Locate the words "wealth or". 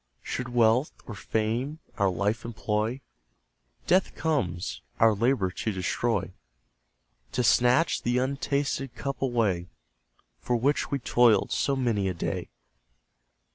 0.49-1.13